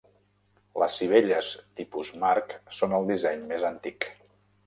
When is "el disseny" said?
3.01-3.47